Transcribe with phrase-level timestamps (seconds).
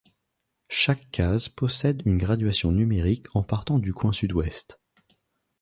[0.71, 4.81] Chaque case possède une graduation numérique en partant du coin sud ouest.